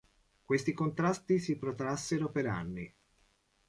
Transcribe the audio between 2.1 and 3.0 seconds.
per anni.